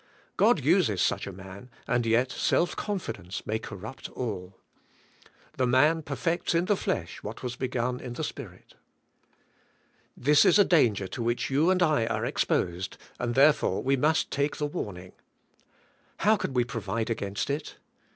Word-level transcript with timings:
God 0.35 0.65
uses 0.65 0.99
such 0.99 1.27
a 1.27 1.31
man, 1.31 1.69
and 1.87 2.07
yet 2.07 2.31
self 2.31 2.75
confidence 2.75 3.45
may 3.45 3.59
corrupt 3.59 4.09
all. 4.09 4.57
The 5.57 5.67
man 5.67 6.01
perfects 6.01 6.55
in 6.55 6.65
the 6.65 6.75
flesh 6.75 7.21
what 7.21 7.43
was 7.43 7.55
begun 7.55 7.99
in 7.99 8.13
the 8.13 8.23
Spirit. 8.23 8.73
This 10.17 10.43
is 10.43 10.57
a 10.57 10.65
danger 10.65 11.07
to 11.09 11.21
which 11.21 11.51
you 11.51 11.69
and 11.69 11.83
I 11.83 12.07
are 12.07 12.25
exposed 12.25 12.97
and 13.19 13.35
therefore 13.35 13.83
we 13.83 13.95
must 13.95 14.31
take 14.31 14.57
the 14.57 14.65
warning. 14.65 15.11
How 16.17 16.35
can 16.35 16.53
we 16.55 16.63
provide 16.63 17.11
against 17.11 17.51
it? 17.51 17.75